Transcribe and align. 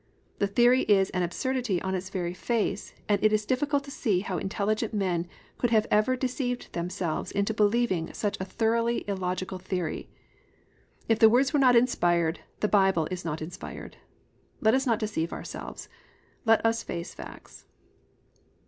The 0.39 0.47
theory 0.47 0.81
is 0.85 1.11
an 1.11 1.21
absurdity 1.21 1.79
on 1.83 1.93
its 1.93 2.09
very 2.09 2.33
face, 2.33 2.95
and 3.07 3.23
it 3.23 3.31
is 3.31 3.45
difficult 3.45 3.83
to 3.83 3.91
see 3.91 4.21
how 4.21 4.39
intelligent 4.39 4.95
men 4.95 5.27
could 5.59 5.69
have 5.69 5.85
ever 5.91 6.15
deceived 6.15 6.73
themselves 6.73 7.31
into 7.31 7.53
believing 7.53 8.11
such 8.11 8.35
a 8.41 8.45
thoroughly 8.45 9.07
illogical 9.07 9.59
theory. 9.59 10.09
If 11.07 11.19
the 11.19 11.29
words 11.29 11.53
are 11.53 11.59
not 11.59 11.75
inspired 11.75 12.39
the 12.61 12.67
Bible 12.67 13.07
is 13.11 13.23
not 13.23 13.43
inspired. 13.43 13.97
Let 14.59 14.73
us 14.73 14.87
not 14.87 14.97
deceive 14.97 15.31
ourselves; 15.31 15.87
let 16.45 16.65
us 16.65 16.81
face 16.81 17.13
facts. 17.13 17.65